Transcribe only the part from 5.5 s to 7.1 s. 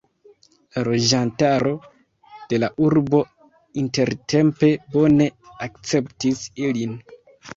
akceptis ilin.